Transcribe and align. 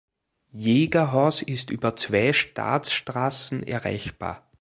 Jägerhaus 0.55 1.43
ist 1.43 1.69
über 1.69 1.95
zwei 1.95 2.33
Staatsstraßen 2.33 3.61
erreichbar. 3.61 4.47